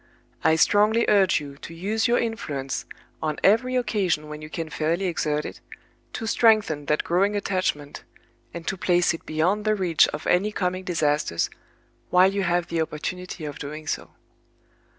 I 0.43 0.55
strongly 0.55 1.05
urge 1.07 1.39
you 1.39 1.57
to 1.57 1.75
use 1.75 2.07
your 2.07 2.17
influence, 2.17 2.85
on 3.21 3.37
every 3.43 3.75
occasion 3.75 4.29
when 4.29 4.41
you 4.41 4.49
can 4.49 4.67
fairly 4.67 5.05
exert 5.05 5.45
it, 5.45 5.61
to 6.13 6.25
strengthen 6.25 6.87
that 6.87 7.03
growing 7.03 7.35
attachment, 7.35 8.03
and 8.51 8.65
to 8.67 8.77
place 8.77 9.13
it 9.13 9.27
beyond 9.27 9.63
the 9.63 9.75
reach 9.75 10.07
of 10.07 10.25
any 10.25 10.51
coming 10.51 10.83
disasters, 10.85 11.51
while 12.09 12.33
you 12.33 12.41
have 12.41 12.65
the 12.69 12.81
opportunity 12.81 13.45
of 13.45 13.59
doing 13.59 13.85
so. 13.85 14.09